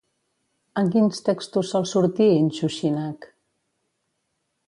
[0.81, 3.31] En quins textos sol sortir Inshushinak?